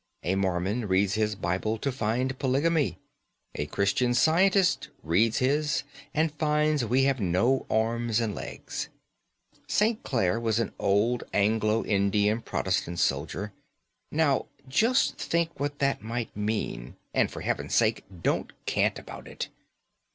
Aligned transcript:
A 0.23 0.33
Mormon 0.33 0.87
reads 0.87 1.13
his 1.13 1.35
Bible, 1.35 1.73
and 1.79 1.93
finds 1.93 2.33
polygamy; 2.33 2.97
a 3.53 3.67
Christian 3.67 4.15
Scientist 4.15 4.89
reads 5.03 5.37
his, 5.37 5.83
and 6.11 6.33
finds 6.33 6.83
we 6.83 7.03
have 7.03 7.19
no 7.19 7.67
arms 7.69 8.19
and 8.19 8.33
legs. 8.33 8.89
St. 9.67 10.01
Clare 10.01 10.39
was 10.39 10.57
an 10.57 10.71
old 10.79 11.23
Anglo 11.35 11.85
Indian 11.85 12.41
Protestant 12.41 12.97
soldier. 12.97 13.53
Now, 14.11 14.47
just 14.67 15.19
think 15.19 15.59
what 15.59 15.77
that 15.77 16.01
might 16.01 16.35
mean; 16.35 16.95
and, 17.13 17.29
for 17.29 17.41
Heaven's 17.41 17.75
sake, 17.75 18.03
don't 18.23 18.51
cant 18.65 18.97
about 18.97 19.27
it. 19.27 19.49